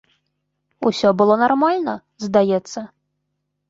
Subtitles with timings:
[0.91, 1.97] Усё было нармальна,
[2.29, 2.79] здаецца.